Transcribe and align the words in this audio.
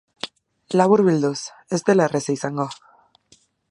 Laburbilduz, 0.81 1.37
ez 1.79 1.81
dela 1.91 2.09
erraza 2.11 2.39
izango. 2.41 2.71